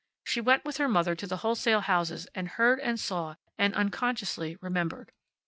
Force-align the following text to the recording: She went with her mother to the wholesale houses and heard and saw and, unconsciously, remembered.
She 0.23 0.41
went 0.41 0.65
with 0.65 0.77
her 0.77 0.87
mother 0.89 1.13
to 1.13 1.27
the 1.27 1.37
wholesale 1.45 1.81
houses 1.81 2.27
and 2.33 2.47
heard 2.47 2.79
and 2.79 2.99
saw 2.99 3.35
and, 3.59 3.75
unconsciously, 3.75 4.57
remembered. 4.59 5.11